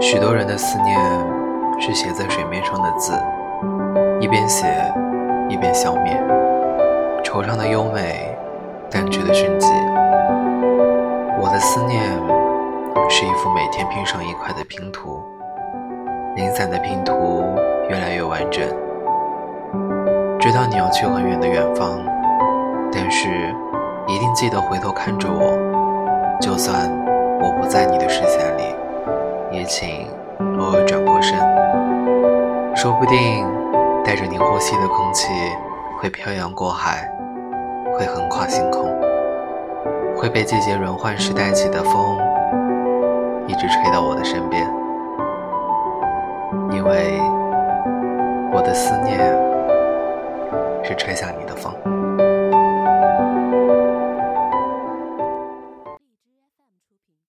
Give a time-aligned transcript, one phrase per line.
[0.00, 0.98] 许多人的思念
[1.78, 3.12] 是写在水面上的字，
[4.18, 4.66] 一边写
[5.48, 6.18] 一边消灭，
[7.22, 8.34] 惆怅的优美，
[8.90, 9.68] 淡去的迅疾。
[11.38, 12.02] 我的思念
[13.10, 15.22] 是一幅每天拼上一块的拼图，
[16.34, 17.44] 零散的拼图
[17.90, 18.66] 越来越完整。
[20.40, 22.00] 知道你要去很远的远方，
[22.90, 23.28] 但是
[24.08, 26.90] 一定记得回头看着我，就算
[27.38, 28.59] 我不在你的视线里。
[29.60, 30.08] 也请
[30.58, 31.38] 偶尔转过身，
[32.74, 33.46] 说不定
[34.02, 35.28] 带着你呼吸的空气
[35.98, 37.06] 会漂洋过海，
[37.92, 38.88] 会横跨星空，
[40.16, 42.18] 会被季节轮换时带起的风
[43.46, 44.66] 一直吹到我的身边，
[46.70, 47.20] 因为
[48.54, 49.18] 我的思念
[50.82, 51.70] 是吹向你的风。